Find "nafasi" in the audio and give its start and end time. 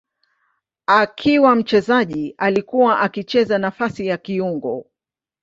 3.57-4.07